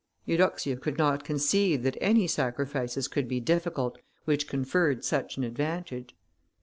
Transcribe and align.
Eudoxia 0.25 0.75
could 0.77 0.97
not 0.97 1.23
conceive 1.23 1.83
that 1.83 1.95
any 2.01 2.25
sacrifices 2.25 3.07
could 3.07 3.27
be 3.27 3.39
difficult 3.39 3.99
which 4.25 4.47
conferred 4.47 5.05
such 5.05 5.37
an 5.37 5.43
advantage. 5.43 6.15